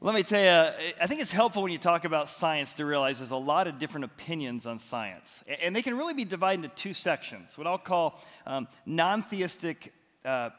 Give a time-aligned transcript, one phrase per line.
[0.00, 3.18] Let me tell you, I think it's helpful when you talk about science to realize
[3.18, 5.42] there's a lot of different opinions on science.
[5.60, 9.92] And they can really be divided into two sections what I'll call um, non theistic
[10.24, 10.50] uh,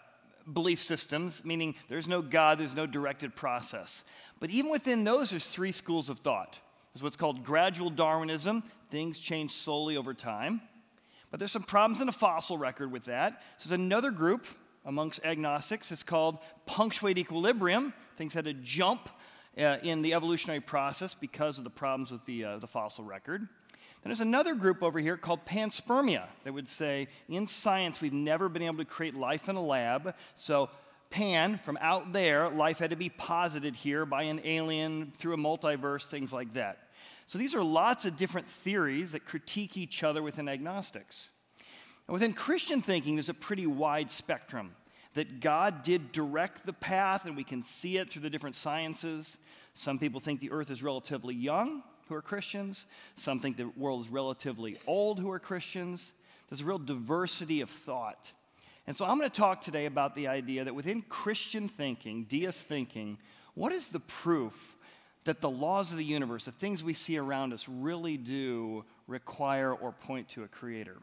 [0.52, 4.04] belief systems, meaning there's no God, there's no directed process.
[4.42, 6.60] But even within those, there's three schools of thought.
[6.94, 10.60] There's what's called gradual Darwinism, things change slowly over time.
[11.32, 13.42] But there's some problems in the fossil record with that.
[13.58, 14.48] So there's another group
[14.86, 15.94] amongst agnostics.
[15.94, 17.94] It's called punctuate equilibrium.
[18.18, 19.10] Things had to jump
[19.60, 23.42] uh, in the evolutionary process because of the problems with the, uh, the fossil record.
[24.02, 28.48] Then there's another group over here called panspermia that would say in science we've never
[28.48, 30.16] been able to create life in a lab.
[30.36, 30.70] So,
[31.10, 35.38] pan, from out there, life had to be posited here by an alien through a
[35.38, 36.90] multiverse, things like that.
[37.26, 41.30] So, these are lots of different theories that critique each other within agnostics.
[42.08, 44.76] And within Christian thinking, there's a pretty wide spectrum
[45.14, 49.38] that God did direct the path, and we can see it through the different sciences.
[49.74, 52.88] Some people think the earth is relatively young, who are Christians.
[53.16, 56.14] Some think the world is relatively old, who are Christians.
[56.50, 58.34] There's a real diversity of thought.
[58.88, 62.66] And so I'm going to talk today about the idea that within Christian thinking, deist
[62.66, 63.20] thinking,
[63.54, 64.76] what is the proof
[65.26, 69.72] that the laws of the universe, the things we see around us, really do require
[69.72, 70.98] or point to a creator?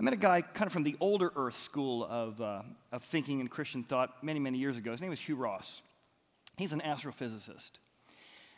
[0.00, 3.40] I met a guy kind of from the older earth school of, uh, of thinking
[3.40, 4.90] and Christian thought many, many years ago.
[4.90, 5.82] His name was Hugh Ross.
[6.56, 7.72] He's an astrophysicist.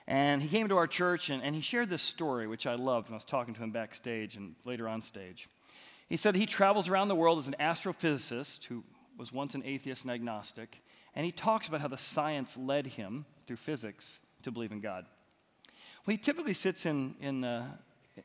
[0.06, 3.09] And he came to our church and, and he shared this story, which I loved
[3.09, 5.48] when I was talking to him backstage and later on stage.
[6.09, 8.84] He said he travels around the world as an astrophysicist who
[9.17, 10.83] was once an atheist and agnostic,
[11.14, 15.06] and he talks about how the science led him through physics to believe in God.
[16.05, 17.69] Well, he typically sits in, in, uh,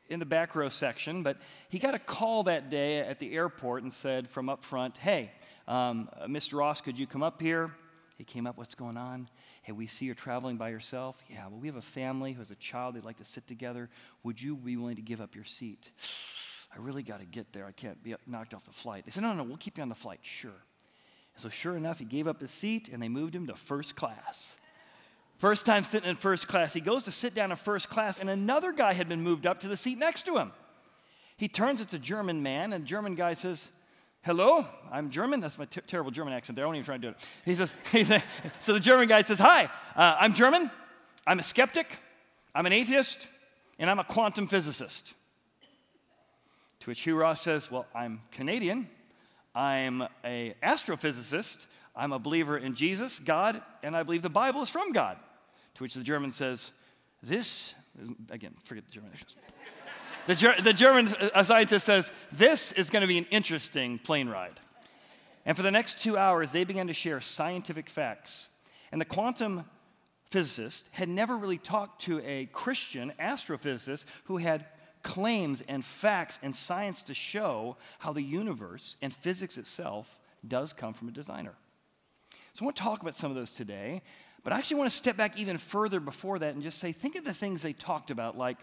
[0.08, 1.38] in the back row section, but
[1.70, 5.30] he got a call that day at the airport and said from up front, Hey,
[5.66, 6.58] um, uh, Mr.
[6.58, 7.70] Ross, could you come up here?
[8.18, 9.30] He came up, What's going on?
[9.62, 11.22] Hey, we see you're traveling by yourself.
[11.28, 12.94] Yeah, well, we have a family who has a child.
[12.94, 13.90] They'd like to sit together.
[14.22, 15.90] Would you be willing to give up your seat?
[16.74, 17.66] I really got to get there.
[17.66, 19.04] I can't be knocked off the flight.
[19.04, 20.20] They said, No, no, we'll keep you on the flight.
[20.22, 20.50] Sure.
[20.50, 23.96] And so, sure enough, he gave up his seat and they moved him to first
[23.96, 24.56] class.
[25.36, 28.28] First time sitting in first class, he goes to sit down in first class, and
[28.28, 30.52] another guy had been moved up to the seat next to him.
[31.38, 33.70] He turns, it's a German man, and German guy says,
[34.22, 35.40] Hello, I'm German.
[35.40, 36.66] That's my t- terrible German accent there.
[36.66, 37.16] I won't even try to do it.
[37.46, 38.22] He says, he says
[38.58, 39.64] So the German guy says, Hi,
[39.96, 40.70] uh, I'm German.
[41.26, 41.98] I'm a skeptic.
[42.54, 43.26] I'm an atheist.
[43.78, 45.14] And I'm a quantum physicist.
[46.80, 48.88] To which Hugh Ross says, Well, I'm Canadian.
[49.54, 51.66] I'm a astrophysicist.
[51.96, 55.16] I'm a believer in Jesus, God, and I believe the Bible is from God.
[55.76, 56.72] To which the German says,
[57.22, 57.74] This,
[58.30, 59.12] again, forget the German.
[60.30, 64.28] The, Ger- the German uh, scientist says, This is going to be an interesting plane
[64.28, 64.60] ride.
[65.44, 68.48] And for the next two hours, they began to share scientific facts.
[68.92, 69.64] And the quantum
[70.30, 74.66] physicist had never really talked to a Christian astrophysicist who had
[75.02, 80.94] claims and facts and science to show how the universe and physics itself does come
[80.94, 81.54] from a designer.
[82.52, 84.00] So I want to talk about some of those today,
[84.44, 87.16] but I actually want to step back even further before that and just say, think
[87.16, 88.58] of the things they talked about, like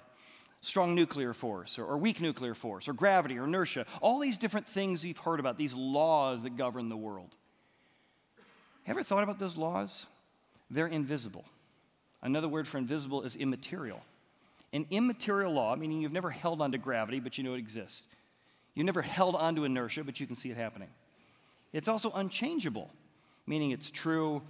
[0.67, 4.67] strong nuclear force or, or, weak nuclear force or gravity or inertia, all these different
[4.67, 7.35] things you've heard about, these laws that govern the world.
[8.83, 10.05] Have you ever thought about those laws?
[10.69, 11.45] They're invisible.
[12.21, 14.01] Another word for invisible is immaterial.
[14.73, 18.07] An immaterial law, meaning you've never held onto gravity, but you know it exists.
[18.75, 20.89] You've never held onto inertia, but you can see it happening.
[21.71, 22.91] It's also unchangeable,
[23.45, 24.41] meaning it's true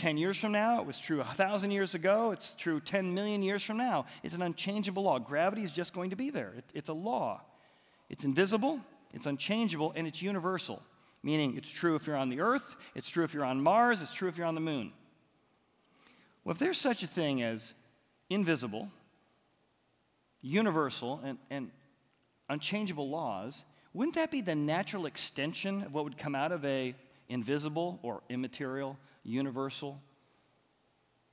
[0.00, 3.62] 10 years from now, it was true 1,000 years ago, it's true 10 million years
[3.62, 4.06] from now.
[4.22, 5.18] It's an unchangeable law.
[5.18, 7.42] Gravity is just going to be there, it, it's a law.
[8.08, 8.80] It's invisible,
[9.12, 10.82] it's unchangeable, and it's universal,
[11.22, 14.12] meaning it's true if you're on the earth, it's true if you're on Mars, it's
[14.12, 14.92] true if you're on the moon.
[16.44, 17.74] Well, if there's such a thing as
[18.30, 18.90] invisible,
[20.40, 21.70] universal, and, and
[22.48, 26.94] unchangeable laws, wouldn't that be the natural extension of what would come out of a
[27.28, 30.00] invisible or immaterial, universal,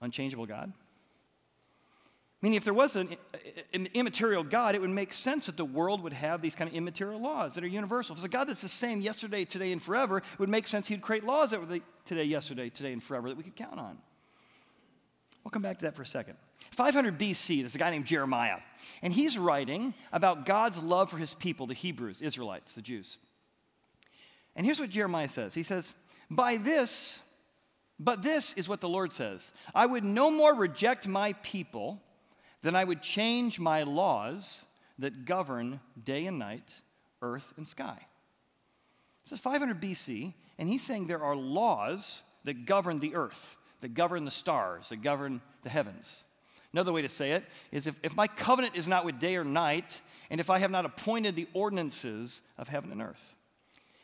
[0.02, 0.74] unchangeable God?
[2.42, 3.18] Meaning, if there was an,
[3.74, 7.20] immaterial God, it would make sense that the world would have these kind of immaterial
[7.20, 8.14] laws that are universal.
[8.14, 10.88] If it's a God that's the same yesterday, today, and forever, it would make sense
[10.88, 13.98] He'd create laws that were today, yesterday, today, and forever that we could count on.
[15.44, 16.36] We'll come back to that for a second.
[16.72, 18.58] 500 BC, there's a guy named Jeremiah,
[19.02, 23.18] and he's writing about God's love for his people, the Hebrews, Israelites, the Jews.
[24.56, 25.94] And here's what Jeremiah says He says,
[26.30, 27.20] By this,
[28.00, 32.02] but this is what the Lord says I would no more reject my people
[32.62, 34.66] than I would change my laws
[35.00, 36.74] that govern day and night,
[37.22, 37.98] earth and sky.
[39.24, 43.94] This is 500 BC, and he's saying there are laws that govern the earth, that
[43.94, 46.24] govern the stars, that govern the heavens.
[46.74, 49.44] Another way to say it is if, if my covenant is not with day or
[49.44, 53.36] night, and if I have not appointed the ordinances of heaven and earth.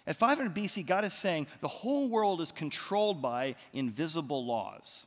[0.05, 5.05] At 500 BC, God is saying the whole world is controlled by invisible laws.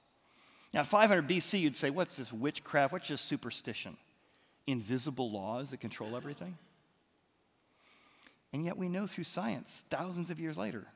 [0.72, 2.92] Now, at 500 BC, you'd say, what's this witchcraft?
[2.92, 3.96] What's this superstition?
[4.66, 6.56] Invisible laws that control everything?
[8.52, 10.86] And yet, we know through science, thousands of years later,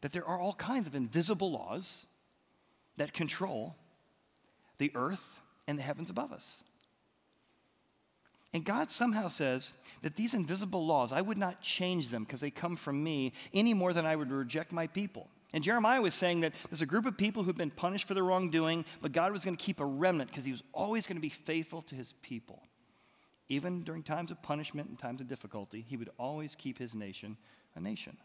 [0.00, 2.06] that there are all kinds of invisible laws
[2.96, 3.74] that control
[4.78, 6.62] the earth and the heavens above us.
[8.52, 12.50] And God somehow says that these invisible laws, I would not change them because they
[12.50, 15.28] come from me any more than I would reject my people.
[15.52, 18.24] And Jeremiah was saying that there's a group of people who've been punished for their
[18.24, 21.20] wrongdoing, but God was going to keep a remnant because he was always going to
[21.20, 22.62] be faithful to his people.
[23.48, 27.36] Even during times of punishment and times of difficulty, he would always keep his nation
[27.74, 28.16] a nation.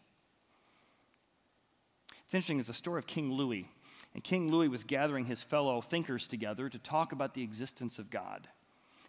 [2.24, 3.68] It's interesting, it's the story of King Louis.
[4.14, 8.10] And King Louis was gathering his fellow thinkers together to talk about the existence of
[8.10, 8.48] God.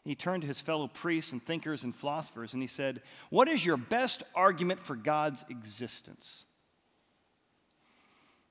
[0.07, 3.65] He turned to his fellow priests and thinkers and philosophers and he said, What is
[3.65, 6.45] your best argument for God's existence?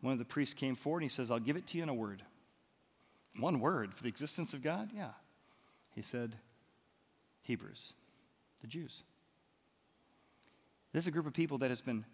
[0.03, 1.88] One of the priests came forward and he says, I'll give it to you in
[1.88, 2.23] a word.
[3.38, 4.91] One word for the existence of God?
[4.94, 5.12] Yeah.
[5.94, 6.37] He said,
[7.41, 7.94] Hebrews,
[8.61, 9.02] the Jews.
[10.93, 12.05] This is a group of people that has been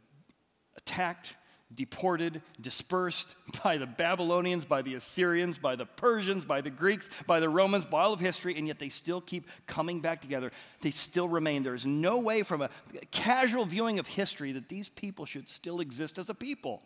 [0.76, 1.34] attacked
[1.74, 3.34] deported, dispersed
[3.64, 7.86] by the Babylonians, by the Assyrians, by the Persians, by the Greeks, by the Romans,
[7.86, 10.50] by all of history, and yet they still keep coming back together.
[10.80, 11.62] They still remain.
[11.62, 12.70] There is no way from a
[13.10, 16.82] casual viewing of history that these people should still exist as a people.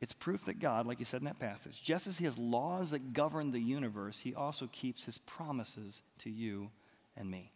[0.00, 2.90] It's proof that God, like you said in that passage, just as He has laws
[2.90, 6.70] that govern the universe, He also keeps His promises to you
[7.16, 7.52] and me.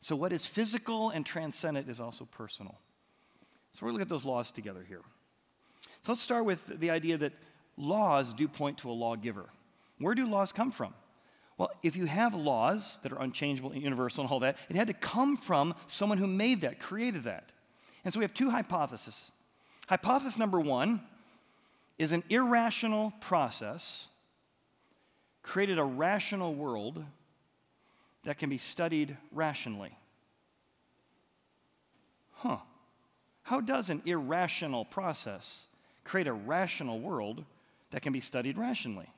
[0.00, 2.78] So, what is physical and transcendent is also personal.
[3.72, 5.02] So we're going to look at those laws together here.
[6.02, 7.32] So let's start with the idea that
[7.76, 9.46] laws do point to a lawgiver.
[9.98, 10.94] Where do laws come from?
[11.58, 14.86] Well, if you have laws that are unchangeable and universal and all that, it had
[14.86, 17.52] to come from someone who made that, created that.
[18.04, 19.30] And so we have two hypotheses.
[19.88, 21.02] Hypothesis number one
[21.98, 24.06] is an irrational process
[25.42, 27.04] created a rational world
[28.24, 29.96] that can be studied rationally.
[32.32, 32.58] Huh.
[33.50, 35.66] How does an irrational process
[36.04, 37.44] create a rational world
[37.90, 39.08] that can be studied rationally?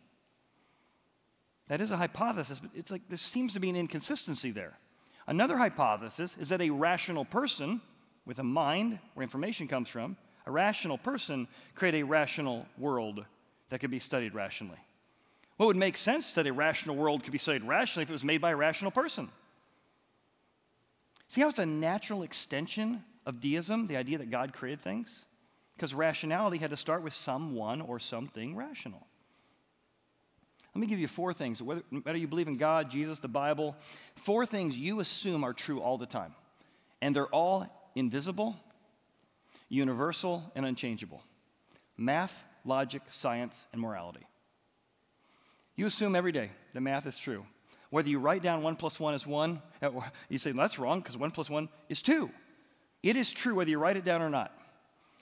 [1.68, 4.78] That is a hypothesis, but it's like there seems to be an inconsistency there.
[5.26, 7.82] Another hypothesis is that a rational person
[8.24, 13.26] with a mind where information comes from, a rational person create a rational world
[13.68, 14.80] that could be studied rationally.
[15.58, 18.24] What would make sense that a rational world could be studied rationally if it was
[18.24, 19.28] made by a rational person?
[21.28, 25.24] See how it's a natural extension of deism, the idea that God created things?
[25.76, 29.06] Because rationality had to start with someone or something rational.
[30.74, 33.76] Let me give you four things, whether, whether you believe in God, Jesus, the Bible,
[34.16, 36.34] four things you assume are true all the time.
[37.02, 38.56] And they're all invisible,
[39.68, 41.22] universal, and unchangeable
[41.96, 44.26] math, logic, science, and morality.
[45.76, 47.44] You assume every day that math is true.
[47.90, 49.62] Whether you write down 1 plus 1 is 1,
[50.28, 52.30] you say, that's wrong because 1 plus 1 is 2.
[53.02, 54.52] It is true whether you write it down or not.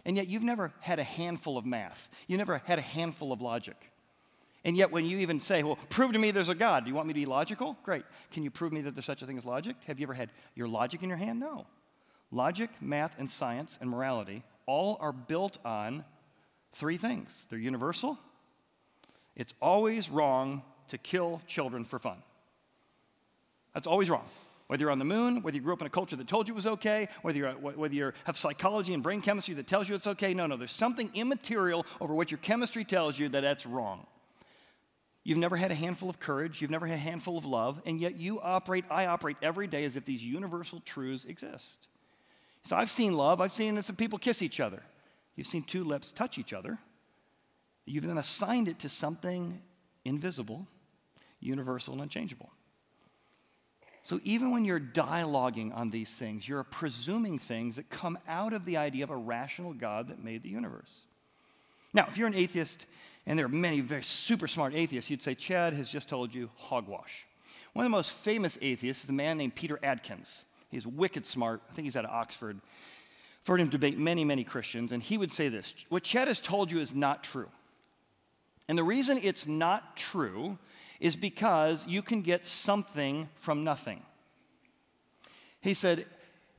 [0.05, 2.09] And yet you've never had a handful of math.
[2.27, 3.77] You never had a handful of logic.
[4.65, 6.95] And yet when you even say, well, prove to me there's a God, do you
[6.95, 7.77] want me to be logical?
[7.83, 8.05] Great.
[8.31, 9.77] Can you prove me that there's such a thing as logic?
[9.87, 11.41] Have you ever had your logic in your hand?
[11.41, 11.67] No.
[12.31, 16.05] Logic, math, and science and morality all are built on
[16.73, 17.47] three things.
[17.49, 18.19] They're universal.
[19.35, 22.19] It's always wrong to kill children for fun.
[23.75, 24.27] That's always wrong.
[24.71, 26.55] Whether you're on the moon, whether you grew up in a culture that told you
[26.55, 29.97] it was okay, whether, you whether you have psychology and brain chemistry that tells you
[29.97, 30.33] it's okay.
[30.33, 34.07] No, no, there's something immaterial over what your chemistry tells you that that's wrong.
[35.25, 37.99] You've never had a handful of courage, you've never had a handful of love, and
[37.99, 41.89] yet you operate, I operate every day as if these universal truths exist.
[42.63, 44.85] So I've seen love, I've seen some people kiss each other.
[45.35, 46.79] You've seen two lips touch each other.
[47.87, 49.63] You've then assigned it to something
[50.05, 50.69] invisible,
[51.41, 52.53] universal, and unchangeable.
[54.03, 58.65] So even when you're dialoguing on these things, you're presuming things that come out of
[58.65, 61.05] the idea of a rational God that made the universe.
[61.93, 62.87] Now, if you're an atheist,
[63.27, 66.51] and there are many very super smart atheists, you'd say Chad has just told you
[66.57, 67.27] hogwash.
[67.73, 70.45] One of the most famous atheists is a man named Peter Atkins.
[70.71, 71.63] He's wicked smart.
[71.71, 72.61] I think he's out of Oxford.
[73.43, 76.41] I've heard him debate many, many Christians, and he would say this What Chad has
[76.41, 77.49] told you is not true.
[78.69, 80.59] And the reason it's not true
[81.01, 84.03] is because you can get something from nothing.
[85.61, 86.07] He said,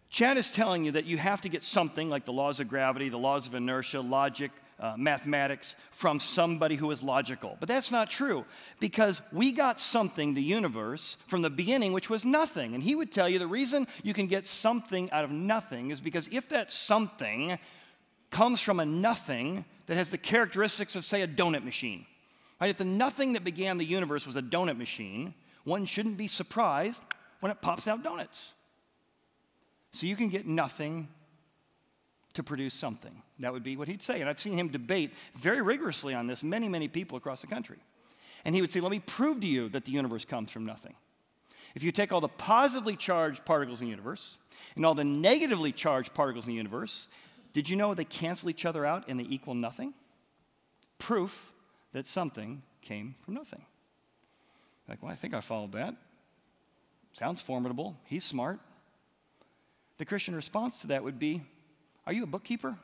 [0.10, 3.08] Chad is telling you that you have to get something like the laws of gravity,
[3.08, 7.56] the laws of inertia, logic, uh, mathematics from somebody who is logical.
[7.60, 8.46] But that's not true
[8.80, 12.74] because we got something, the universe, from the beginning, which was nothing.
[12.74, 16.02] And he would tell you the reason you can get something out of nothing is
[16.02, 17.60] because if that something
[18.32, 22.06] comes from a nothing that has the characteristics of, say, a donut machine,
[22.62, 22.70] right?
[22.70, 27.02] If the nothing that began the universe was a donut machine, one shouldn't be surprised
[27.40, 28.54] when it pops out donuts.
[29.92, 31.10] So you can get nothing
[32.34, 33.22] to produce something.
[33.40, 34.22] That would be what he'd say.
[34.22, 37.78] And I've seen him debate very rigorously on this, many, many people across the country.
[38.46, 40.94] And he would say, Let me prove to you that the universe comes from nothing.
[41.76, 44.38] If you take all the positively charged particles in the universe
[44.76, 47.08] and all the negatively charged particles in the universe,
[47.54, 49.94] did you know they cancel each other out and they equal nothing?
[51.00, 51.52] Proof
[51.94, 53.64] that something came from nothing.
[54.88, 55.96] Like, well, I think I followed that.
[57.14, 57.98] Sounds formidable.
[58.06, 58.60] He's smart.
[59.98, 61.44] The Christian response to that would be
[62.08, 62.78] Are you a bookkeeper?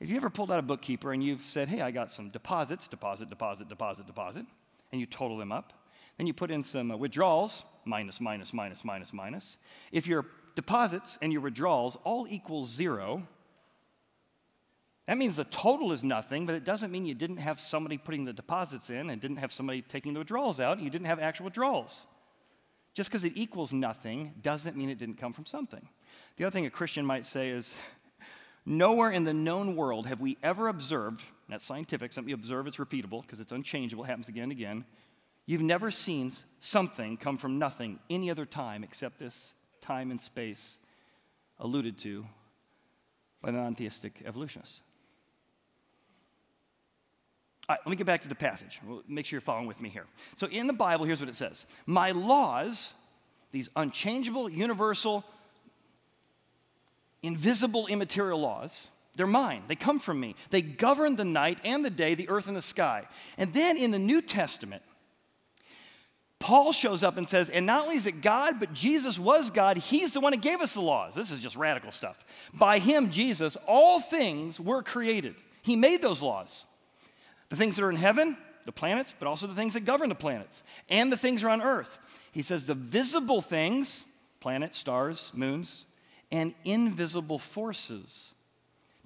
[0.00, 2.88] If you ever pulled out a bookkeeper and you've said, Hey, I got some deposits,
[2.88, 4.44] deposit, deposit, deposit, deposit,
[4.90, 5.72] and you total them up,
[6.18, 9.56] then you put in some uh, withdrawals, minus, minus, minus, minus, minus.
[9.92, 13.26] If your deposits and your withdrawals all equal zero,
[15.06, 18.24] that means the total is nothing, but it doesn't mean you didn't have somebody putting
[18.24, 21.20] the deposits in and didn't have somebody taking the withdrawals out, and you didn't have
[21.20, 22.06] actual withdrawals.
[22.94, 25.88] Just because it equals nothing doesn't mean it didn't come from something.
[26.36, 27.74] The other thing a Christian might say is
[28.64, 32.78] nowhere in the known world have we ever observed, that's scientific, something you observe, it's
[32.78, 34.84] repeatable because it's unchangeable, happens again and again.
[35.44, 40.78] You've never seen something come from nothing any other time except this time and space
[41.58, 42.24] alluded to
[43.42, 44.80] by the non theistic evolutionists.
[47.68, 48.80] All right, let me get back to the passage.
[48.86, 50.04] We'll make sure you're following with me here.
[50.36, 52.92] So, in the Bible, here's what it says My laws,
[53.52, 55.24] these unchangeable, universal,
[57.22, 59.62] invisible, immaterial laws, they're mine.
[59.66, 60.34] They come from me.
[60.50, 63.04] They govern the night and the day, the earth and the sky.
[63.38, 64.82] And then in the New Testament,
[66.40, 69.78] Paul shows up and says, and not only is it God, but Jesus was God.
[69.78, 71.14] He's the one that gave us the laws.
[71.14, 72.22] This is just radical stuff.
[72.52, 75.36] By him, Jesus, all things were created.
[75.62, 76.66] He made those laws.
[77.48, 80.14] The things that are in heaven, the planets, but also the things that govern the
[80.14, 81.98] planets, and the things that are on earth.
[82.32, 84.04] He says the visible things,
[84.40, 85.84] planets, stars, moons,
[86.32, 88.34] and invisible forces.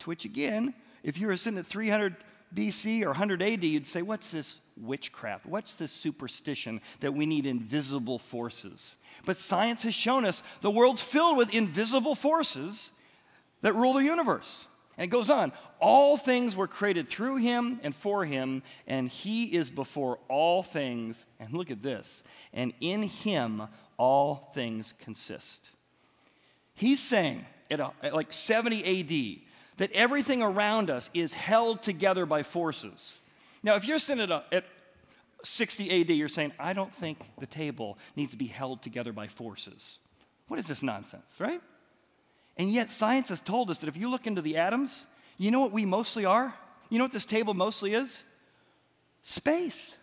[0.01, 2.17] To which, again, if you were sitting at 300
[2.55, 5.45] BC or 100 AD, you'd say, What's this witchcraft?
[5.45, 8.97] What's this superstition that we need invisible forces?
[9.27, 12.93] But science has shown us the world's filled with invisible forces
[13.63, 14.69] that rule the universe.
[14.99, 19.45] And it goes on all things were created through him and for him, and he
[19.45, 21.25] is before all things.
[21.39, 23.63] And look at this and in him
[23.97, 25.71] all things consist.
[26.75, 29.41] He's saying at, a, at like 70 AD
[29.79, 33.21] that everything around us is held together by forces.
[33.63, 34.65] Now, if you're sitting at, a, at
[35.45, 39.29] 60 AD, you're saying, I don't think the table needs to be held together by
[39.29, 39.99] forces.
[40.49, 41.61] What is this nonsense, right?
[42.59, 45.61] And yet, science has told us that if you look into the atoms, you know
[45.61, 46.55] what we mostly are?
[46.91, 48.23] You know what this table mostly is?
[49.23, 49.95] Space.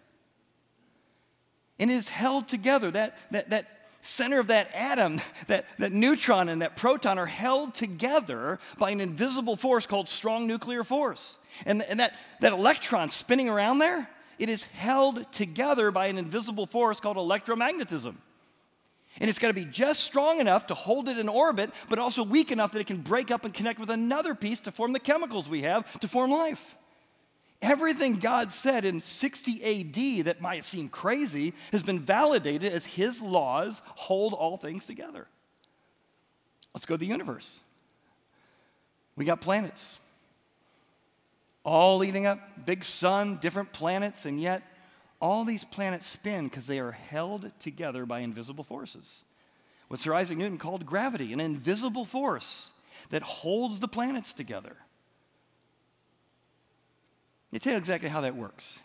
[1.78, 2.90] And it is held together.
[2.92, 7.76] That, that, that center of that atom, that, that neutron and that proton are held
[7.76, 11.40] together by an invisible force called strong nuclear force.
[11.66, 14.10] And, and that, that electron spinning around there,
[14.40, 18.16] it is held together by an invisible force called electromagnetism.
[19.20, 22.24] And it's got to be just strong enough to hold it in orbit, but also
[22.24, 25.00] weak enough that it can break up and connect with another piece to form the
[25.00, 26.76] chemicals we have to form life.
[27.62, 33.22] Everything God said in 60 AD that might seem crazy has been validated as His
[33.22, 35.28] laws hold all things together.
[36.74, 37.62] Let's go to the universe.
[39.16, 39.98] We got planets,
[41.64, 44.62] all leading up, big sun, different planets, and yet
[45.26, 49.26] all these planets spin because they are held together by invisible forces.
[49.88, 52.72] What Sir Isaac Newton called gravity, an invisible force
[53.10, 54.76] that holds the planets together.
[57.52, 58.80] Me tell you exactly how that works.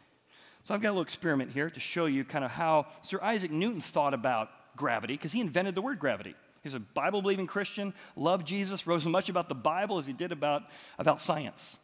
[0.62, 3.50] So I've got a little experiment here to show you kind of how Sir Isaac
[3.50, 6.34] Newton thought about gravity, because he invented the word gravity.
[6.62, 10.14] He's a Bible believing Christian, loved Jesus, wrote as much about the Bible as he
[10.14, 10.62] did about,
[10.98, 11.76] about science.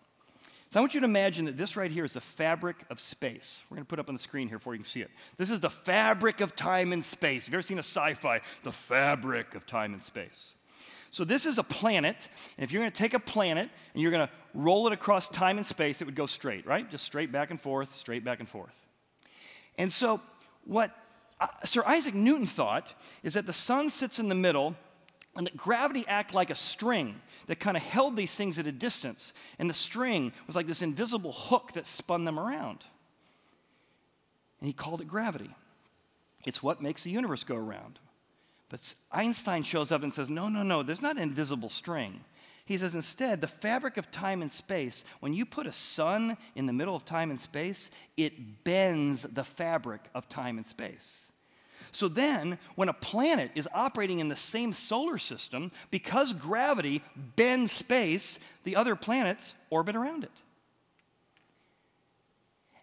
[0.71, 3.63] So I want you to imagine that this right here is the fabric of space.
[3.71, 5.11] We're going to put up on the screen here before you can see it.
[5.37, 7.45] This is the fabric of time and space.
[7.45, 8.41] Have you ever seen a sci fi?
[8.65, 10.55] The fabric of time and space.
[11.13, 14.11] So this is a planet, and if you're going to take a planet and you're
[14.11, 16.91] going to roll it across time and space, it would go straight, right?
[16.91, 18.75] Just straight back and forth, straight back and forth.
[19.79, 20.21] And so
[20.65, 20.91] what
[21.41, 22.93] uh, Sir Isaac Newton thought
[23.23, 24.75] is that the sun sits in the middle
[25.37, 28.73] and that gravity acted like a string that kind of held these things at a
[28.73, 29.33] distance.
[29.59, 32.85] And the string was like this invisible hook that spun them around.
[34.61, 35.55] And he called it gravity.
[36.45, 37.99] It's what makes the universe go around.
[38.69, 42.25] But Einstein shows up and says, no, no, no, there's not an invisible string.
[42.65, 46.67] He says, instead, the fabric of time and space, when you put a sun in
[46.67, 51.31] the middle of time and space, it bends the fabric of time and space.
[51.97, 57.03] So then, when a planet is operating in the same solar system, because gravity
[57.37, 60.31] bends space, the other planets orbit around it.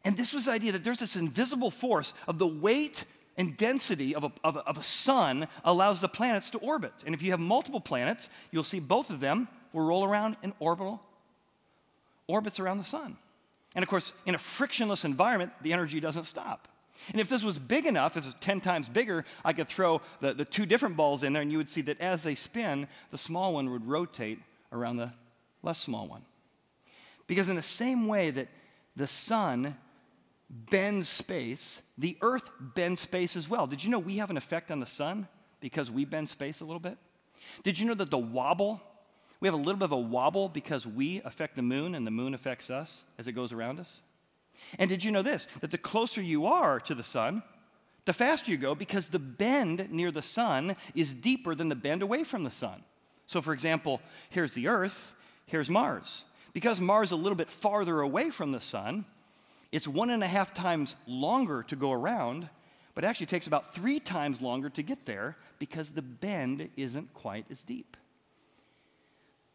[0.04, 3.06] And this was the idea that there's this invisible force of the weight
[3.38, 7.04] and density of a, of, a, of a sun allows the planets to orbit.
[7.06, 10.54] And if you have multiple planets, you'll see both of them will roll around in
[10.60, 11.00] orbital
[12.26, 13.18] orbits around the sun.
[13.76, 16.68] And of course, in a frictionless environment, the energy doesn't stop.
[17.12, 20.02] And if this was big enough, if it was 10 times bigger, I could throw
[20.22, 22.88] the, the two different balls in there, and you would see that as they spin,
[23.12, 24.40] the small one would rotate
[24.72, 25.12] around the
[25.62, 26.24] less small one.
[27.28, 28.48] Because, in the same way that
[28.96, 29.76] the sun
[30.50, 33.66] bends space, the earth bends space as well.
[33.66, 35.28] Did you know we have an effect on the sun
[35.60, 36.98] because we bend space a little bit?
[37.64, 38.82] Did you know that the wobble,
[39.40, 42.12] we have a little bit of a wobble because we affect the moon and the
[42.12, 44.02] moon affects us as it goes around us?
[44.80, 45.48] And did you know this?
[45.62, 47.44] That the closer you are to the sun,
[48.06, 52.02] the faster you go because the bend near the sun is deeper than the bend
[52.02, 52.84] away from the sun.
[53.26, 55.14] So, for example, here's the Earth,
[55.46, 56.26] here's Mars.
[56.54, 59.06] Because Mars is a little bit farther away from the sun,
[59.72, 62.50] it's one and a half times longer to go around,
[62.94, 67.14] but it actually takes about three times longer to get there because the bend isn't
[67.14, 67.98] quite as deep.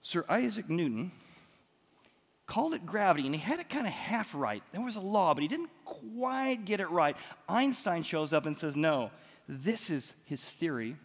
[0.02, 1.12] Sir Isaac Newton
[2.48, 4.62] called it gravity, and he had it kind of half right.
[4.72, 7.16] There was a law, but he didn't quite get it right.
[7.48, 9.12] Einstein shows up and says, No,
[9.46, 10.96] this is his theory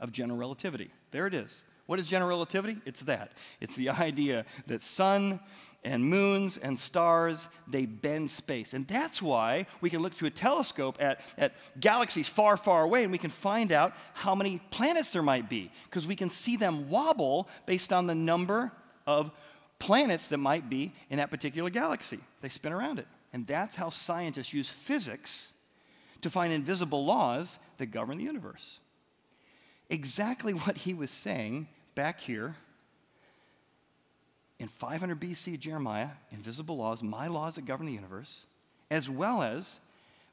[0.00, 0.90] of general relativity.
[1.12, 1.62] There it is.
[1.86, 2.78] What is general relativity?
[2.86, 3.32] It's that.
[3.60, 5.40] It's the idea that sun
[5.84, 8.72] and moons and stars, they bend space.
[8.72, 13.02] And that's why we can look through a telescope at, at galaxies far, far away
[13.02, 16.56] and we can find out how many planets there might be, because we can see
[16.56, 18.72] them wobble based on the number
[19.06, 19.32] of
[19.82, 22.20] planets that might be in that particular galaxy.
[22.40, 23.08] They spin around it.
[23.32, 25.52] And that's how scientists use physics
[26.20, 28.78] to find invisible laws that govern the universe.
[29.90, 31.66] Exactly what he was saying
[31.96, 32.54] back here
[34.60, 38.46] in 500 BC, Jeremiah, invisible laws, my laws that govern the universe,
[38.88, 39.80] as well as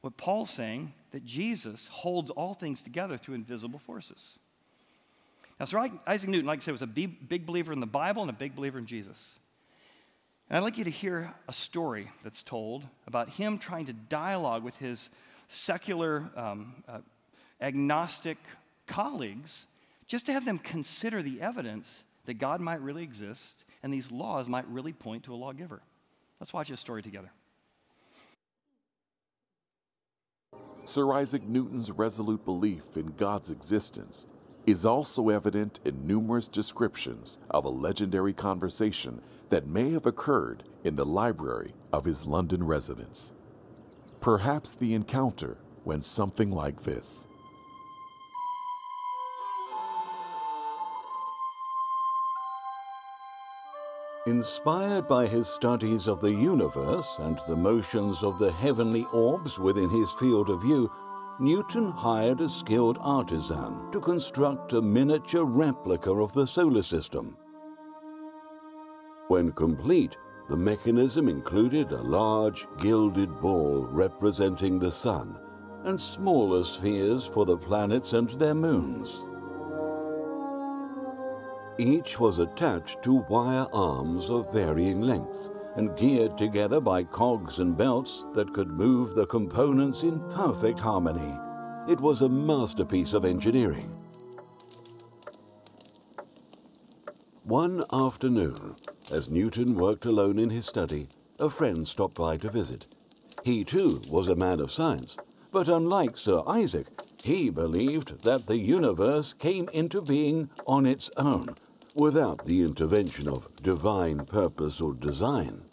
[0.02, 4.38] what Paul's saying that Jesus holds all things together through invisible forces.
[5.60, 8.30] Now, Sir Isaac Newton, like I said, was a big believer in the Bible and
[8.30, 9.40] a big believer in Jesus.
[10.50, 14.64] And I'd like you to hear a story that's told about him trying to dialogue
[14.64, 15.10] with his
[15.48, 17.00] secular, um, uh,
[17.62, 18.38] agnostic
[18.88, 19.68] colleagues,
[20.08, 24.48] just to have them consider the evidence that God might really exist and these laws
[24.48, 25.82] might really point to a lawgiver.
[26.40, 27.32] Let's watch this story together.
[30.86, 34.26] Sir Isaac Newton's resolute belief in God's existence
[34.70, 40.96] is also evident in numerous descriptions of a legendary conversation that may have occurred in
[40.96, 43.34] the library of his London residence.
[44.22, 47.26] Perhaps the encounter went something like this.
[54.28, 59.90] Inspired by his studies of the universe and the motions of the heavenly orbs within
[59.90, 60.92] his field of view,
[61.42, 67.38] Newton hired a skilled artisan to construct a miniature replica of the solar system.
[69.30, 70.18] When complete,
[70.50, 75.40] the mechanism included a large gilded ball representing the Sun
[75.86, 79.26] and smaller spheres for the planets and their moons.
[81.78, 85.50] Each was attached to wire arms of varying lengths
[85.80, 91.40] and geared together by cogs and belts that could move the components in perfect harmony.
[91.88, 93.96] It was a masterpiece of engineering.
[97.46, 98.76] One afternoon,
[99.10, 101.08] as Newton worked alone in his study,
[101.40, 102.86] a friend stopped by to visit.
[103.46, 105.18] He too was a man of science,
[105.50, 106.88] but unlike Sir Isaac,
[107.24, 111.56] he believed that the universe came into being on its own,
[111.96, 115.69] without the intervention of divine purpose or design.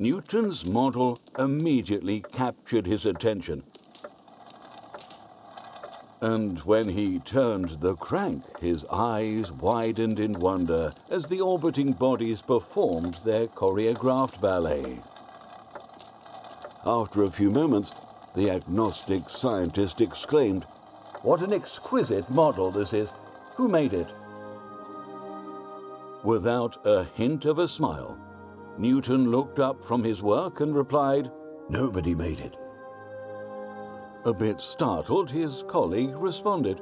[0.00, 3.62] Newton's model immediately captured his attention.
[6.22, 12.40] And when he turned the crank, his eyes widened in wonder as the orbiting bodies
[12.40, 15.00] performed their choreographed ballet.
[16.86, 17.92] After a few moments,
[18.34, 20.64] the agnostic scientist exclaimed,
[21.20, 23.12] What an exquisite model this is.
[23.56, 24.08] Who made it?
[26.24, 28.16] Without a hint of a smile,
[28.80, 31.30] Newton looked up from his work and replied,
[31.68, 32.56] Nobody made it.
[34.24, 36.80] A bit startled, his colleague responded,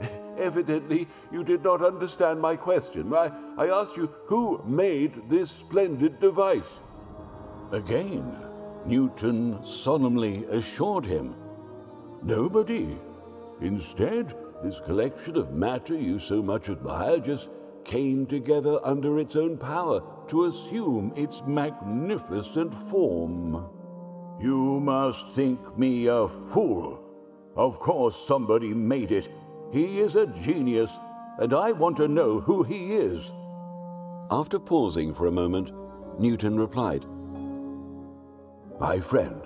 [0.38, 3.12] Evidently, you did not understand my question.
[3.12, 6.78] I, I asked you who made this splendid device.
[7.72, 8.32] Again,
[8.86, 11.34] Newton solemnly assured him,
[12.22, 12.96] Nobody.
[13.60, 17.50] Instead, this collection of matter you so much admire just
[17.84, 23.68] came together under its own power to assume its magnificent form.
[24.38, 27.04] You must think me a fool.
[27.56, 29.28] Of course, somebody made it.
[29.72, 30.92] He is a genius,
[31.38, 33.32] and I want to know who he is.
[34.30, 35.72] After pausing for a moment,
[36.20, 37.04] Newton replied,
[38.78, 39.42] My friend,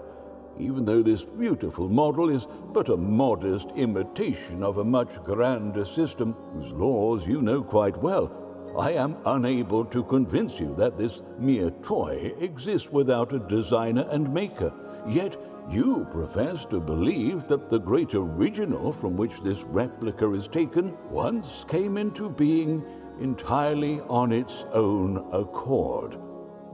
[0.59, 6.37] even though this beautiful model is but a modest imitation of a much grander system
[6.53, 8.44] whose laws you know quite well,
[8.79, 14.33] I am unable to convince you that this mere toy exists without a designer and
[14.35, 14.73] maker.
[15.07, 15.37] Yet
[15.71, 21.65] you profess to believe that the great original from which this replica is taken once
[21.69, 22.85] came into being
[23.21, 26.19] entirely on its own accord.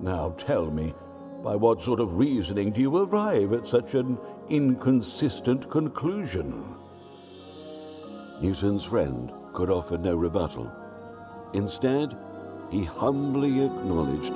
[0.01, 0.95] Now tell me,
[1.43, 6.77] by what sort of reasoning do you arrive at such an inconsistent conclusion?
[8.41, 10.80] Newton's friend could offer no rebuttal.
[11.53, 12.17] Instead,
[12.71, 14.33] he humbly acknowledged,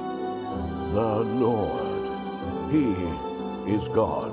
[0.92, 2.92] The Lord, He
[3.72, 4.32] is God.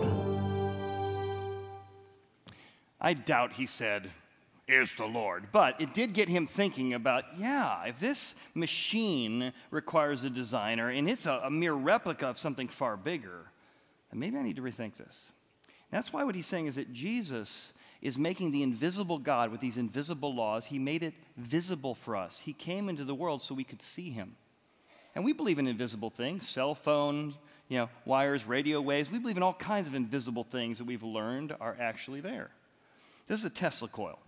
[2.99, 4.11] I doubt he said,
[4.67, 5.47] is the Lord.
[5.51, 11.09] But it did get him thinking about yeah, if this machine requires a designer and
[11.09, 13.51] it's a, a mere replica of something far bigger,
[14.09, 15.31] then maybe I need to rethink this.
[15.91, 19.77] That's why what he's saying is that Jesus is making the invisible God with these
[19.77, 22.39] invisible laws, he made it visible for us.
[22.39, 24.35] He came into the world so we could see him.
[25.13, 27.37] And we believe in invisible things cell phones,
[27.67, 29.11] you know, wires, radio waves.
[29.11, 32.49] We believe in all kinds of invisible things that we've learned are actually there.
[33.27, 34.19] This is a Tesla coil.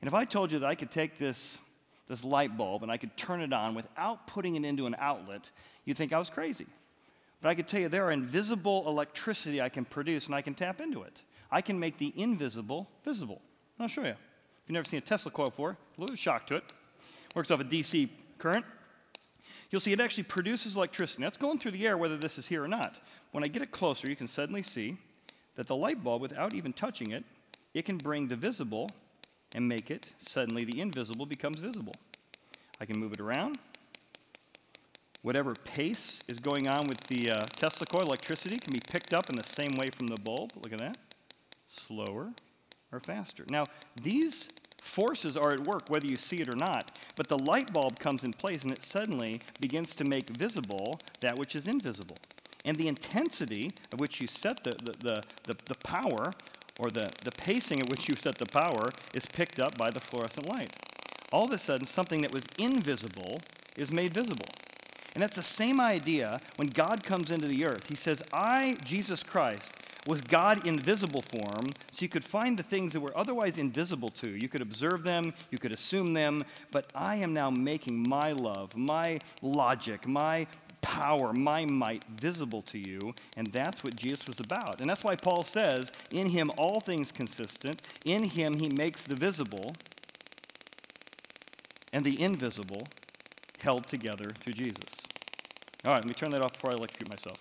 [0.00, 1.58] And if I told you that I could take this,
[2.08, 5.50] this light bulb and I could turn it on without putting it into an outlet,
[5.84, 6.66] you'd think I was crazy.
[7.42, 10.54] But I could tell you there are invisible electricity I can produce and I can
[10.54, 11.20] tap into it.
[11.50, 13.40] I can make the invisible visible.
[13.78, 14.08] I'll show you.
[14.08, 14.16] If
[14.68, 16.64] you've never seen a Tesla coil before, a little shock to it.
[17.34, 18.64] Works off a DC current.
[19.70, 21.22] You'll see it actually produces electricity.
[21.22, 22.96] That's going through the air whether this is here or not.
[23.32, 24.96] When I get it closer, you can suddenly see
[25.56, 27.24] that the light bulb, without even touching it,
[27.74, 28.88] it can bring the visible
[29.54, 31.94] and make it, suddenly the invisible becomes visible.
[32.80, 33.58] I can move it around.
[35.22, 39.28] Whatever pace is going on with the uh, Tesla coil, electricity can be picked up
[39.28, 40.52] in the same way from the bulb.
[40.62, 40.96] Look at that.
[41.86, 42.32] Slower
[42.92, 43.44] or faster.
[43.50, 43.64] Now,
[44.02, 44.48] these
[44.82, 48.24] forces are at work whether you see it or not, but the light bulb comes
[48.24, 52.16] in place and it suddenly begins to make visible that which is invisible.
[52.64, 56.30] And the intensity of which you set the, the, the, the, the power
[56.78, 60.00] or the, the pacing at which you set the power is picked up by the
[60.00, 60.72] fluorescent light.
[61.32, 63.38] All of a sudden, something that was invisible
[63.78, 64.48] is made visible.
[65.14, 67.88] And that's the same idea when God comes into the earth.
[67.88, 69.75] He says, I, Jesus Christ,
[70.06, 74.08] was God in visible form, so you could find the things that were otherwise invisible
[74.08, 74.30] to.
[74.30, 76.40] You You could observe them, you could assume them,
[76.70, 80.46] but I am now making my love, my logic, my
[80.82, 83.12] power, my might visible to you.
[83.36, 84.80] And that's what Jesus was about.
[84.80, 89.16] And that's why Paul says, In him all things consistent, in him he makes the
[89.16, 89.74] visible
[91.92, 92.84] and the invisible
[93.58, 94.94] held together through Jesus.
[95.84, 97.38] All right, let me turn that off before I electrocute myself.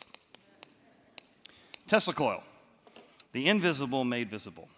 [1.85, 2.41] Tesla coil,
[3.35, 4.69] the invisible made visible.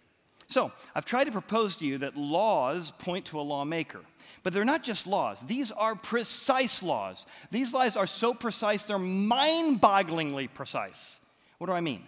[0.48, 4.00] So, I've tried to propose to you that laws point to a lawmaker.
[4.42, 7.28] But they're not just laws, these are precise laws.
[7.52, 11.20] These laws are so precise, they're mind bogglingly precise.
[11.60, 12.02] What do I mean?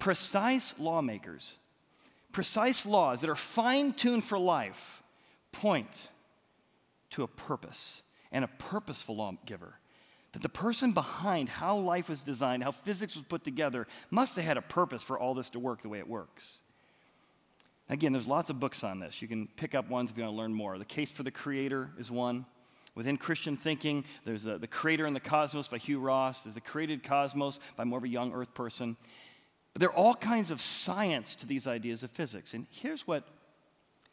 [0.00, 1.54] Precise lawmakers,
[2.32, 5.04] precise laws that are fine tuned for life,
[5.52, 6.08] point
[7.10, 9.74] to a purpose and a purposeful lawgiver.
[10.32, 14.44] That the person behind how life was designed, how physics was put together, must have
[14.44, 16.58] had a purpose for all this to work the way it works.
[17.88, 19.22] Again, there's lots of books on this.
[19.22, 20.76] You can pick up ones if you want to learn more.
[20.76, 22.44] The Case for the Creator is one.
[22.94, 26.42] Within Christian thinking, there's the, the Creator and the Cosmos by Hugh Ross.
[26.42, 28.96] There's the Created Cosmos by more of a young Earth person.
[29.72, 32.52] But there are all kinds of science to these ideas of physics.
[32.52, 33.24] And here's what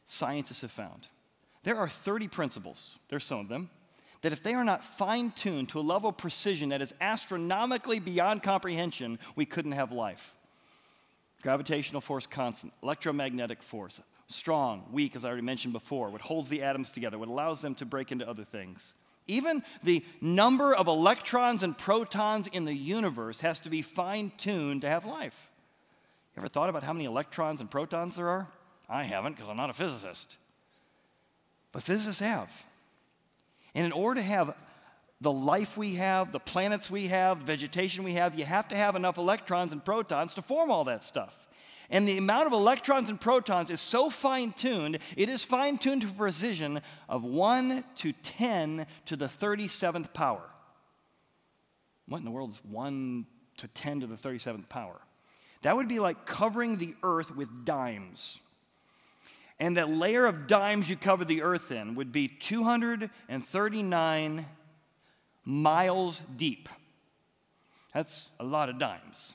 [0.06, 1.08] scientists have found
[1.64, 3.72] there are 30 principles, there's some of them,
[4.26, 8.00] that if they are not fine tuned to a level of precision that is astronomically
[8.00, 10.34] beyond comprehension, we couldn't have life
[11.44, 16.64] gravitational force constant, electromagnetic force, strong, weak, as I already mentioned before, what holds the
[16.64, 18.96] atoms together, what allows them to break into other things.
[19.28, 24.82] Even the number of electrons and protons in the universe has to be fine tuned
[24.82, 25.52] to have life.
[26.36, 28.48] You ever thought about how many electrons and protons there are?
[28.90, 30.38] I haven't because I'm not a physicist.
[31.72, 32.52] But physicists have.
[33.76, 34.56] And in order to have
[35.22, 38.96] the life we have, the planets we have, vegetation we have, you have to have
[38.96, 41.48] enough electrons and protons to form all that stuff.
[41.90, 46.02] And the amount of electrons and protons is so fine tuned, it is fine tuned
[46.02, 50.42] to precision of 1 to 10 to the 37th power.
[52.08, 53.26] What in the world is 1
[53.58, 55.00] to 10 to the 37th power?
[55.62, 58.40] That would be like covering the earth with dimes.
[59.60, 64.46] And that layer of dimes you cover the earth in would be 239
[65.46, 66.68] miles deep.
[67.94, 69.34] That's a lot of dimes.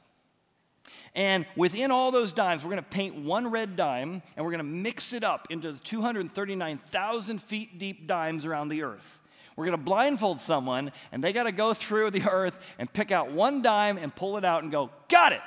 [1.14, 4.58] And within all those dimes, we're going to paint one red dime and we're going
[4.58, 9.18] to mix it up into the 239,000 feet deep dimes around the earth.
[9.56, 13.10] We're going to blindfold someone and they got to go through the earth and pick
[13.10, 15.40] out one dime and pull it out and go, Got it!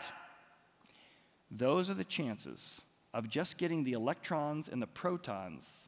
[1.49, 2.81] Those are the chances
[3.13, 5.87] of just getting the electrons and the protons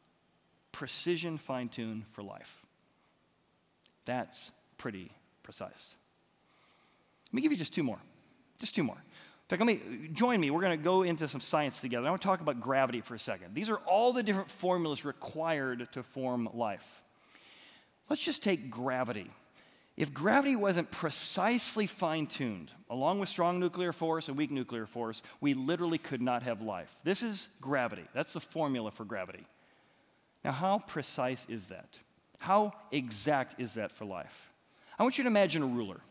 [0.71, 2.65] precision fine tuned for life.
[4.05, 5.11] That's pretty
[5.41, 5.95] precise.
[7.27, 7.99] Let me give you just two more.
[8.59, 8.97] Just two more.
[8.97, 10.49] In fact, let me join me.
[10.49, 12.07] We're going to go into some science together.
[12.07, 13.53] I want to talk about gravity for a second.
[13.53, 17.01] These are all the different formulas required to form life.
[18.09, 19.31] Let's just take gravity.
[19.97, 25.21] If gravity wasn't precisely fine tuned, along with strong nuclear force and weak nuclear force,
[25.39, 26.93] we literally could not have life.
[27.05, 28.03] This is gravity.
[28.13, 29.45] That's the formula for gravity.
[30.43, 31.97] Now, how precise is that?
[32.39, 34.51] How exact is that for life?
[34.99, 36.01] I want you to imagine a ruler.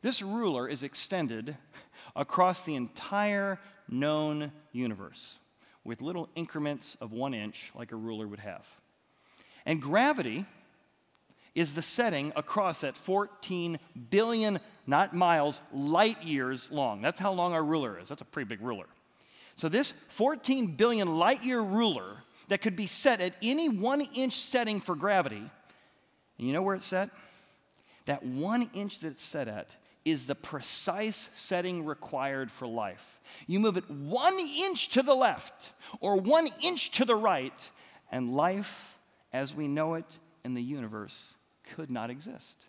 [0.00, 1.56] This ruler is extended
[2.14, 5.38] across the entire known universe
[5.84, 8.66] with little increments of one inch, like a ruler would have.
[9.64, 10.46] And gravity
[11.56, 13.78] is the setting across that 14
[14.10, 17.00] billion, not miles, light years long.
[17.00, 18.10] That's how long our ruler is.
[18.10, 18.84] That's a pretty big ruler.
[19.56, 24.34] So, this 14 billion light year ruler that could be set at any one inch
[24.34, 25.42] setting for gravity,
[26.38, 27.08] and you know where it's set?
[28.04, 33.18] That one inch that it's set at is the precise setting required for life.
[33.46, 37.70] You move it one inch to the left or one inch to the right,
[38.12, 38.98] and life
[39.32, 41.34] as we know it in the universe
[41.74, 42.66] could not exist.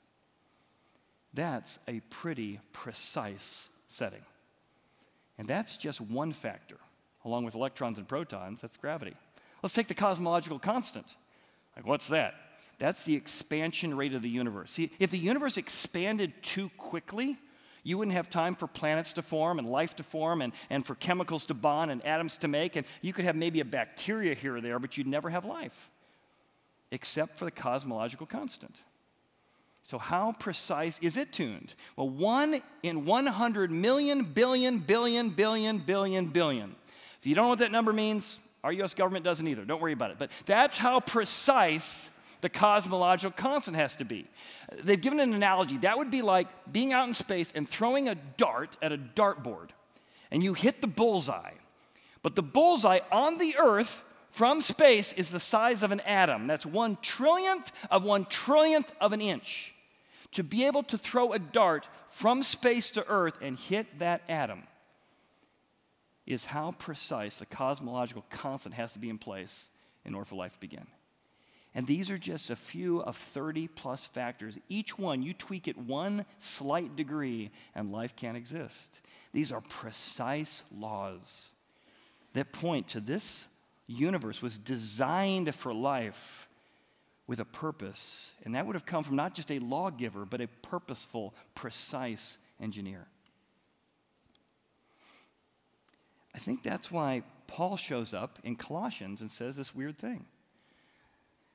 [1.34, 4.24] That's a pretty precise setting.
[5.38, 6.78] And that's just one factor,
[7.24, 9.16] along with electrons and protons, that's gravity.
[9.62, 11.16] Let's take the cosmological constant.
[11.76, 12.34] Like, what's that?
[12.80, 14.72] That's the expansion rate of the universe.
[14.72, 17.38] See, if the universe expanded too quickly,
[17.84, 20.94] you wouldn't have time for planets to form and life to form and, and for
[20.96, 22.76] chemicals to bond and atoms to make.
[22.76, 25.90] And you could have maybe a bacteria here or there, but you'd never have life,
[26.92, 28.82] except for the cosmological constant.
[29.84, 31.74] So, how precise is it tuned?
[31.96, 36.76] Well, one in 100 million, billion, billion, billion, billion, billion.
[37.20, 39.64] If you don't know what that number means, our US government doesn't either.
[39.64, 40.18] Don't worry about it.
[40.18, 42.10] But that's how precise
[42.42, 44.28] the cosmological constant has to be.
[44.84, 45.78] They've given an analogy.
[45.78, 49.70] That would be like being out in space and throwing a dart at a dartboard,
[50.32, 51.54] and you hit the bullseye.
[52.24, 56.48] But the bullseye on the Earth from space is the size of an atom.
[56.48, 59.74] That's one trillionth of one trillionth of an inch.
[60.34, 64.64] To be able to throw a dart from space to Earth and hit that atom
[66.26, 69.70] is how precise the cosmological constant has to be in place
[70.06, 70.86] in order for life to begin.
[71.74, 74.58] And these are just a few of 30 plus factors.
[74.68, 79.00] Each one, you tweak it one slight degree, and life can't exist.
[79.32, 81.52] These are precise laws
[82.34, 83.46] that point to this
[83.88, 86.48] universe was designed for life
[87.26, 88.32] with a purpose.
[88.44, 93.08] And that would have come from not just a lawgiver, but a purposeful, precise engineer.
[96.34, 100.26] I think that's why Paul shows up in Colossians and says this weird thing.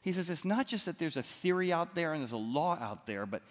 [0.00, 2.76] He says it's not just that there's a theory out there and there's a law
[2.80, 3.42] out there, but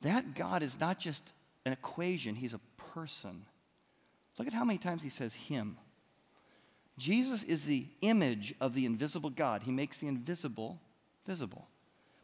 [0.00, 1.34] that God is not just
[1.66, 2.60] an equation, He's a
[2.94, 3.44] person.
[4.38, 5.76] Look at how many times He says Him.
[7.00, 9.62] Jesus is the image of the invisible God.
[9.62, 10.78] He makes the invisible
[11.26, 11.66] visible.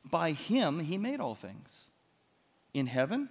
[0.05, 1.87] By Him, He made all things
[2.75, 3.31] in heaven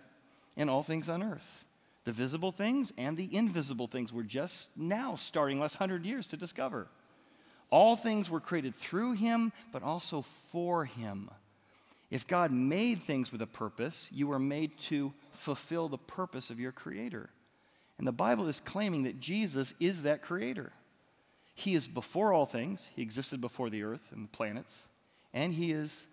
[0.57, 1.63] and all things on earth.
[2.03, 6.37] The visible things and the invisible things we're just now starting last hundred years to
[6.37, 6.87] discover.
[7.69, 11.29] All things were created through him, but also for him.
[12.09, 16.59] If God made things with a purpose, you were made to fulfill the purpose of
[16.59, 17.29] your Creator.
[17.97, 20.71] And the Bible is claiming that Jesus is that Creator.
[21.55, 24.89] He is before all things, He existed before the earth and the planets,
[25.33, 26.05] and He is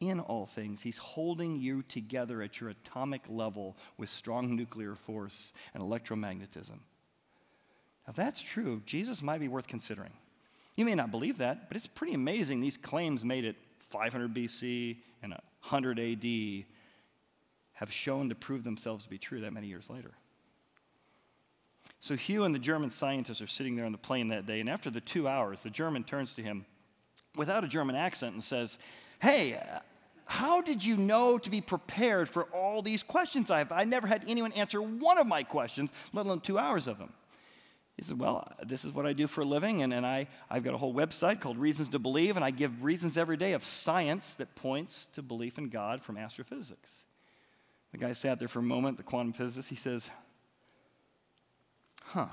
[0.00, 0.82] in all things.
[0.82, 6.70] He's holding you together at your atomic level with strong nuclear force and electromagnetism.
[6.70, 10.12] Now, if that's true, Jesus might be worth considering.
[10.76, 13.56] You may not believe that, but it's pretty amazing these claims made at
[13.90, 16.64] 500 BC and 100 AD
[17.72, 20.12] have shown to prove themselves to be true that many years later.
[22.00, 24.70] So Hugh and the German scientists are sitting there on the plane that day, and
[24.70, 26.64] after the two hours, the German turns to him
[27.36, 28.78] without a German accent and says,
[29.20, 29.60] Hey,
[30.26, 33.72] how did you know to be prepared for all these questions I have?
[33.72, 37.12] I never had anyone answer one of my questions, let alone two hours of them.
[37.96, 40.62] He said, Well, this is what I do for a living, and, and I, I've
[40.62, 43.64] got a whole website called Reasons to Believe, and I give reasons every day of
[43.64, 47.02] science that points to belief in God from astrophysics.
[47.90, 49.70] The guy sat there for a moment, the quantum physicist.
[49.70, 50.10] He says,
[52.12, 52.28] Huh.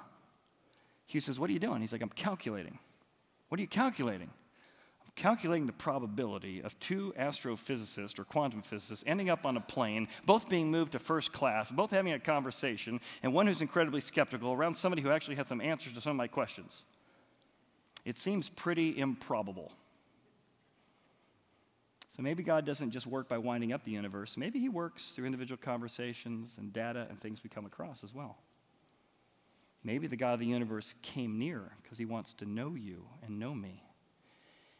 [1.05, 1.81] Hugh says, What are you doing?
[1.81, 2.79] He's like, I'm calculating.
[3.49, 4.29] What are you calculating?
[5.05, 10.07] I'm calculating the probability of two astrophysicists or quantum physicists ending up on a plane,
[10.25, 14.53] both being moved to first class, both having a conversation, and one who's incredibly skeptical
[14.53, 16.85] around somebody who actually has some answers to some of my questions.
[18.05, 19.71] It seems pretty improbable.
[22.15, 24.37] So maybe God doesn't just work by winding up the universe.
[24.37, 28.37] Maybe He works through individual conversations and data and things we come across as well.
[29.85, 33.37] Maybe the God of the universe came near because he wants to know you and
[33.39, 33.83] know me.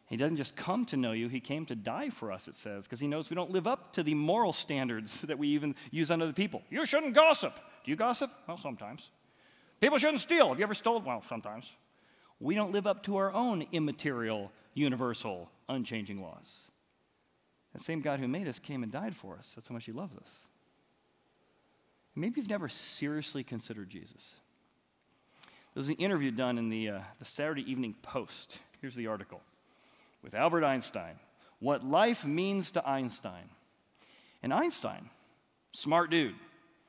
[0.08, 2.86] He doesn't just come to know you, he came to die for us, it says,
[2.86, 6.10] because he knows we don't live up to the moral standards that we even use
[6.10, 6.62] on other people.
[6.70, 7.54] You shouldn't gossip.
[7.84, 8.32] Do you gossip?
[8.48, 9.10] Well, sometimes.
[9.80, 10.48] People shouldn't steal.
[10.48, 11.04] Have you ever stolen?
[11.04, 11.70] Well, sometimes.
[12.40, 16.70] We don't live up to our own immaterial, universal, unchanging laws.
[17.74, 19.52] The same God who made us came and died for us.
[19.54, 20.28] That's how much he loves us.
[22.14, 24.36] Maybe you've never seriously considered Jesus.
[25.76, 28.60] There was an interview done in the, uh, the Saturday Evening Post.
[28.80, 29.42] Here's the article
[30.22, 31.16] with Albert Einstein
[31.60, 33.50] What Life Means to Einstein.
[34.42, 35.10] And Einstein,
[35.74, 36.34] smart dude.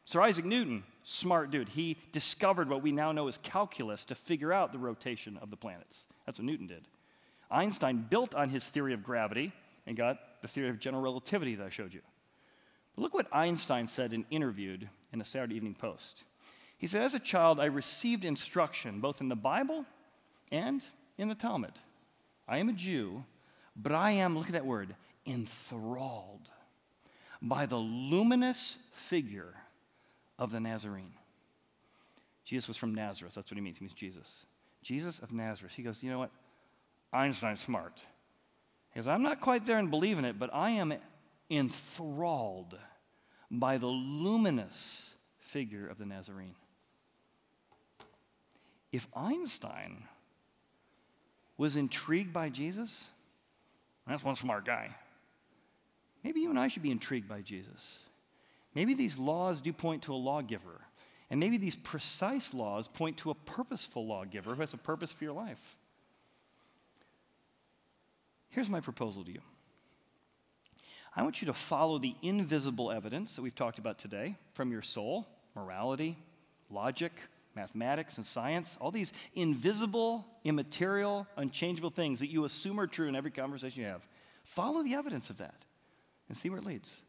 [0.05, 1.67] Sir Isaac Newton, smart dude.
[1.67, 5.57] He discovered what we now know as calculus to figure out the rotation of the
[5.57, 6.05] planets.
[6.25, 6.87] That's what Newton did.
[7.51, 9.51] Einstein built on his theory of gravity
[9.85, 12.03] and got the theory of general relativity that I showed you.
[12.95, 16.23] But look what Einstein said and interviewed in the Saturday Evening Post.
[16.77, 19.85] He said, As a child, I received instruction both in the Bible
[20.51, 20.83] and
[21.17, 21.73] in the Talmud.
[22.47, 23.25] I am a Jew,
[23.75, 26.49] but I am, look at that word, enthralled
[27.41, 29.53] by the luminous figure
[30.39, 31.13] of the Nazarene.
[32.45, 33.33] Jesus was from Nazareth.
[33.33, 33.77] That's what he means.
[33.77, 34.45] He means Jesus.
[34.81, 35.73] Jesus of Nazareth.
[35.75, 36.31] He goes, You know what?
[37.11, 37.99] Einstein's smart.
[38.93, 40.93] He goes, I'm not quite there in believing it, but I am
[41.49, 42.77] enthralled
[43.51, 46.55] by the luminous figure of the Nazarene.
[48.91, 50.03] If Einstein
[51.57, 53.05] was intrigued by Jesus,
[54.07, 54.95] that's one smart guy.
[56.23, 57.99] Maybe you and I should be intrigued by Jesus.
[58.73, 60.81] Maybe these laws do point to a lawgiver.
[61.29, 65.23] And maybe these precise laws point to a purposeful lawgiver who has a purpose for
[65.23, 65.75] your life.
[68.49, 69.41] Here's my proposal to you
[71.15, 74.81] I want you to follow the invisible evidence that we've talked about today from your
[74.81, 76.17] soul, morality,
[76.69, 77.11] logic,
[77.57, 83.15] mathematics and science, all these invisible, immaterial, unchangeable things that you assume are true in
[83.15, 84.07] every conversation you have.
[84.43, 85.65] Follow the evidence of that
[86.29, 87.01] and see where it leads.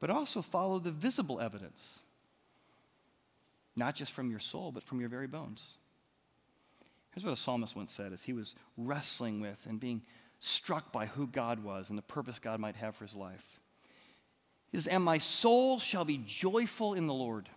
[0.00, 2.00] But also follow the visible evidence,
[3.76, 5.74] not just from your soul, but from your very bones.
[7.14, 10.02] Here's what a psalmist once said as he was wrestling with and being
[10.40, 13.60] struck by who God was and the purpose God might have for his life.
[14.70, 17.48] He says, And my soul shall be joyful in the Lord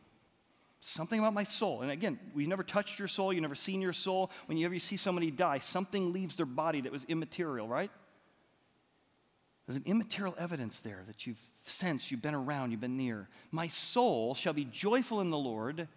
[0.82, 1.82] something about my soul.
[1.82, 4.32] And again, we've never touched your soul, you've never seen your soul.
[4.48, 7.92] Whenever you ever see somebody die, something leaves their body that was immaterial, right?
[9.66, 13.30] There's an immaterial evidence there that you've sensed, you've been around, you've been near.
[13.52, 15.88] My soul shall be joyful in the Lord.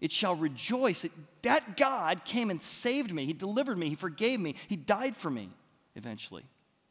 [0.00, 1.02] It shall rejoice.
[1.02, 3.24] that that God came and saved me.
[3.24, 3.88] He delivered me.
[3.88, 4.54] He forgave me.
[4.68, 5.50] He died for me,
[5.96, 6.44] eventually,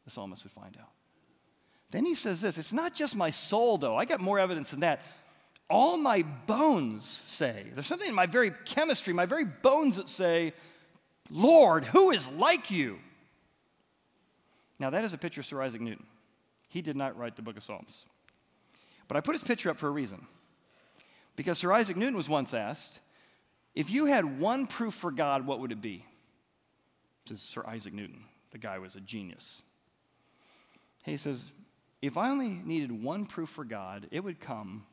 [0.04, 0.90] the psalmist would find out.
[1.92, 3.96] Then he says this it's not just my soul, though.
[3.96, 5.00] I got more evidence than that
[5.70, 7.66] all my bones say.
[7.74, 10.52] There's something in my very chemistry, my very bones that say,
[11.30, 12.98] Lord, who is like you?
[14.78, 16.06] Now, that is a picture of Sir Isaac Newton.
[16.68, 18.04] He did not write the book of Psalms.
[19.08, 20.26] But I put his picture up for a reason.
[21.36, 23.00] Because Sir Isaac Newton was once asked,
[23.74, 26.04] if you had one proof for God, what would it be?
[27.26, 28.24] This is Sir Isaac Newton.
[28.50, 29.62] The guy was a genius.
[31.04, 31.46] He says,
[32.02, 34.84] if I only needed one proof for God, it would come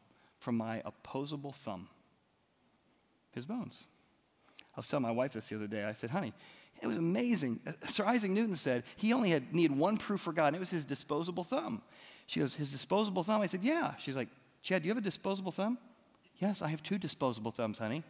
[0.42, 1.88] from my opposable thumb,
[3.32, 3.86] his bones.
[4.76, 5.84] I was telling my wife this the other day.
[5.84, 6.34] I said, honey,
[6.82, 7.60] It was amazing.
[7.66, 10.60] Uh, Sir Isaac Newton said he only had needed one proof for God, and it
[10.60, 11.84] was his disposable thumb.
[12.26, 13.42] She goes, His disposable thumb?
[13.42, 13.94] I said, Yeah.
[14.00, 14.30] She's like,
[14.64, 15.78] Chad, do you have a disposable thumb?
[16.38, 18.04] Yes, I have two disposable thumbs, honey.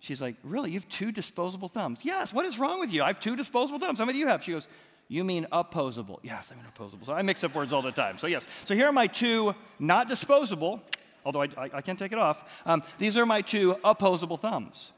[0.00, 0.70] She's like, Really?
[0.70, 2.00] You have two disposable thumbs?
[2.04, 2.32] Yes.
[2.32, 3.02] What is wrong with you?
[3.02, 3.98] I have two disposable thumbs.
[3.98, 4.42] How many do you have?
[4.42, 4.66] She goes,
[5.08, 6.20] You mean opposable?
[6.22, 7.04] Yes, I mean opposable.
[7.04, 8.16] So I mix up words all the time.
[8.16, 8.46] So, yes.
[8.64, 10.80] So here are my two not disposable,
[11.26, 12.44] although I, I, I can't take it off.
[12.64, 14.92] Um, these are my two opposable thumbs.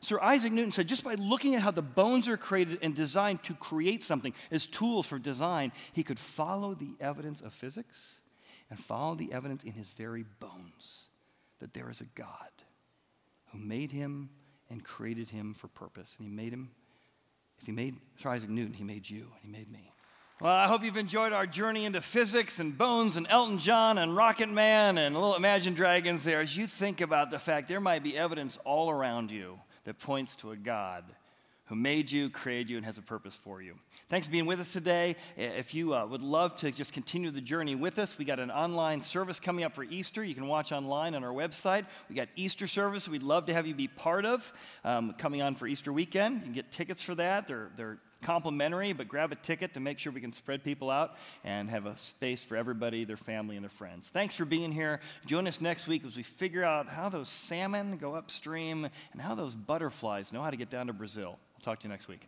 [0.00, 3.42] Sir Isaac Newton said just by looking at how the bones are created and designed
[3.44, 8.20] to create something as tools for design, he could follow the evidence of physics
[8.70, 11.08] and follow the evidence in his very bones
[11.60, 12.50] that there is a God
[13.52, 14.30] who made him
[14.68, 16.16] and created him for purpose.
[16.18, 16.70] And he made him,
[17.60, 19.93] if he made Sir Isaac Newton, he made you and he made me.
[20.40, 24.16] Well, I hope you've enjoyed our journey into physics and bones and Elton John and
[24.16, 28.02] Rocket Man and little Imagine Dragons there as you think about the fact there might
[28.02, 31.04] be evidence all around you that points to a God
[31.66, 33.76] who made you, created you, and has a purpose for you.
[34.08, 35.14] Thanks for being with us today.
[35.36, 38.50] If you uh, would love to just continue the journey with us, we got an
[38.50, 40.22] online service coming up for Easter.
[40.24, 41.86] You can watch online on our website.
[42.10, 44.52] We got Easter service we'd love to have you be part of
[44.84, 46.38] um, coming on for Easter weekend.
[46.38, 47.46] You can get tickets for that.
[47.46, 51.16] They're, they're complimentary, but grab a ticket to make sure we can spread people out
[51.44, 54.08] and have a space for everybody, their family, and their friends.
[54.08, 55.00] Thanks for being here.
[55.26, 59.34] Join us next week as we figure out how those salmon go upstream and how
[59.34, 61.38] those butterflies know how to get down to Brazil.
[61.54, 62.26] We'll talk to you next week.